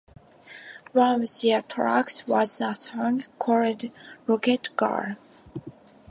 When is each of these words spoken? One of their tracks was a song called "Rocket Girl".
One 0.93 1.21
of 1.21 1.41
their 1.41 1.61
tracks 1.61 2.25
was 2.25 2.59
a 2.59 2.73
song 2.73 3.23
called 3.37 3.91
"Rocket 4.25 4.75
Girl". 4.75 5.15